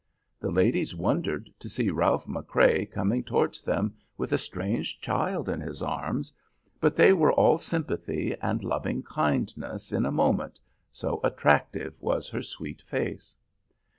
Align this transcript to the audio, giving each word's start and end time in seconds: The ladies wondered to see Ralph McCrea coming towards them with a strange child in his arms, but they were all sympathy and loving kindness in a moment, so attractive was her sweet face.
The 0.39 0.49
ladies 0.49 0.95
wondered 0.95 1.51
to 1.59 1.69
see 1.69 1.91
Ralph 1.91 2.25
McCrea 2.25 2.89
coming 2.91 3.23
towards 3.23 3.61
them 3.61 3.93
with 4.17 4.31
a 4.33 4.37
strange 4.39 4.99
child 4.99 5.47
in 5.47 5.61
his 5.61 5.83
arms, 5.83 6.33
but 6.79 6.95
they 6.95 7.13
were 7.13 7.31
all 7.31 7.59
sympathy 7.59 8.35
and 8.41 8.63
loving 8.63 9.03
kindness 9.03 9.91
in 9.91 10.07
a 10.07 10.11
moment, 10.11 10.59
so 10.91 11.19
attractive 11.23 12.01
was 12.01 12.27
her 12.29 12.41
sweet 12.41 12.81
face. 12.81 13.35